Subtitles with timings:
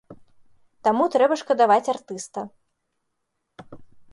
[0.87, 2.39] Таму трэба шкадаваць артыста.